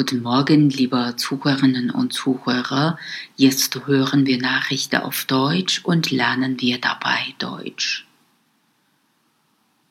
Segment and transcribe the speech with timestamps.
[0.00, 2.98] Guten Morgen, liebe Zuhörerinnen und Zuhörer.
[3.36, 8.06] Jetzt hören wir Nachrichten auf Deutsch und lernen wir dabei Deutsch.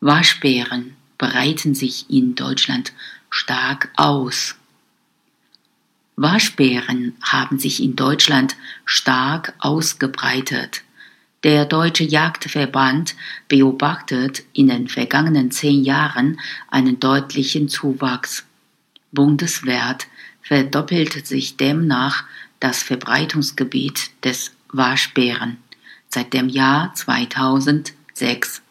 [0.00, 2.92] Waschbären breiten sich in Deutschland
[3.30, 4.56] stark aus.
[6.16, 10.82] Waschbären haben sich in Deutschland stark ausgebreitet.
[11.44, 13.14] Der Deutsche Jagdverband
[13.46, 16.40] beobachtet in den vergangenen zehn Jahren
[16.72, 18.44] einen deutlichen Zuwachs.
[19.12, 20.08] Bundesweit
[20.42, 22.24] verdoppelte sich demnach
[22.60, 25.58] das Verbreitungsgebiet des Waschbären
[26.08, 28.62] seit dem Jahr 2006.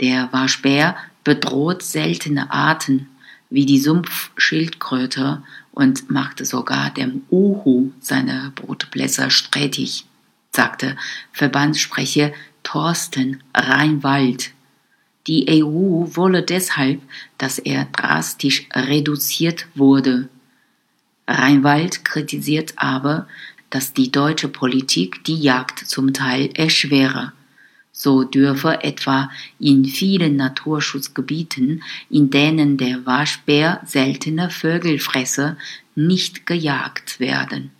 [0.00, 0.96] Der Waschbär
[1.28, 3.06] bedroht seltene Arten
[3.50, 10.06] wie die Sumpfschildkröte und machte sogar dem Uhu seine Brutplätze streitig,
[10.52, 10.96] sagte
[11.32, 14.52] Verbandssprecher Thorsten Reinwald.
[15.26, 17.02] Die EU wolle deshalb,
[17.36, 20.30] dass er drastisch reduziert wurde.
[21.26, 23.28] Reinwald kritisiert aber,
[23.68, 27.34] dass die deutsche Politik die Jagd zum Teil erschwere.
[28.00, 35.56] So dürfe etwa in vielen Naturschutzgebieten, in denen der Waschbär seltene Vögel fresse,
[35.96, 37.72] nicht gejagt werden.